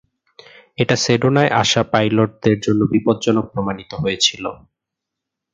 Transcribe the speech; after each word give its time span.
এটা 0.77 0.95
সেডোনায় 1.03 1.51
আসা 1.61 1.81
পাইলটদের 1.91 2.57
জন্য 2.59 2.81
বিপদজনক 2.93 3.45
প্রমাণিত 3.53 3.91
হয়েছিল। 4.03 4.43